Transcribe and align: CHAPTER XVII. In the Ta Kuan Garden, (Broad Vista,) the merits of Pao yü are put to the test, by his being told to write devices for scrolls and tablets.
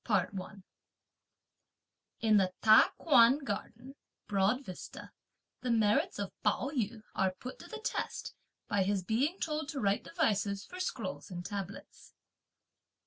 CHAPTER 0.07 0.35
XVII. 0.35 0.63
In 2.21 2.37
the 2.37 2.51
Ta 2.63 2.91
Kuan 2.97 3.37
Garden, 3.37 3.93
(Broad 4.25 4.65
Vista,) 4.65 5.11
the 5.61 5.69
merits 5.69 6.17
of 6.17 6.31
Pao 6.41 6.71
yü 6.71 7.03
are 7.13 7.35
put 7.39 7.59
to 7.59 7.67
the 7.67 7.77
test, 7.77 8.33
by 8.67 8.81
his 8.81 9.03
being 9.03 9.39
told 9.39 9.69
to 9.69 9.79
write 9.79 10.03
devices 10.03 10.65
for 10.65 10.79
scrolls 10.79 11.29
and 11.29 11.45
tablets. 11.45 12.15